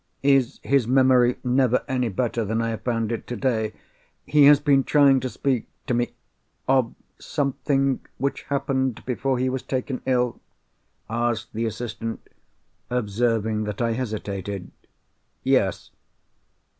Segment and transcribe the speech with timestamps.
[0.23, 3.71] "Is his memory never any better than I have found it today?
[4.25, 6.15] He has been trying to speak to me——"
[6.67, 10.39] "Of something which happened before he was taken ill?"
[11.07, 12.29] asked the assistant,
[12.89, 14.71] observing that I hesitated.
[15.43, 15.91] "Yes."